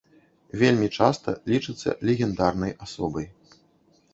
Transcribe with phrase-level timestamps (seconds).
[0.61, 3.25] Вельмі часта лічыцца легендарнай асобай.